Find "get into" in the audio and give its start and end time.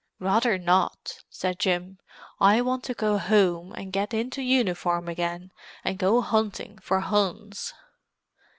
3.93-4.41